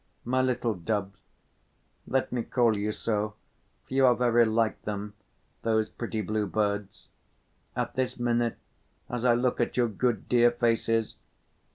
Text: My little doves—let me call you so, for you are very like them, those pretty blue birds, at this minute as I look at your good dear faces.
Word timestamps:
My 0.25 0.41
little 0.41 0.73
doves—let 0.73 2.31
me 2.31 2.41
call 2.41 2.75
you 2.75 2.91
so, 2.91 3.35
for 3.87 3.93
you 3.93 4.07
are 4.07 4.15
very 4.15 4.45
like 4.45 4.81
them, 4.81 5.13
those 5.61 5.89
pretty 5.89 6.21
blue 6.21 6.47
birds, 6.47 7.07
at 7.75 7.93
this 7.93 8.17
minute 8.17 8.57
as 9.11 9.25
I 9.25 9.35
look 9.35 9.61
at 9.61 9.77
your 9.77 9.89
good 9.89 10.27
dear 10.27 10.49
faces. 10.49 11.17